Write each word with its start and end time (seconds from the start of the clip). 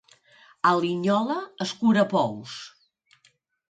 A 0.69 0.71
Linyola, 0.85 1.37
escurapous. 1.69 2.61